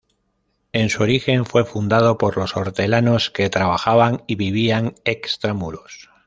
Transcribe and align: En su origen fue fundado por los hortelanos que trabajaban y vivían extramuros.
En 0.73 0.89
su 0.89 1.03
origen 1.03 1.45
fue 1.45 1.63
fundado 1.63 2.17
por 2.17 2.35
los 2.35 2.57
hortelanos 2.57 3.29
que 3.29 3.51
trabajaban 3.51 4.23
y 4.25 4.33
vivían 4.33 4.95
extramuros. 5.05 6.09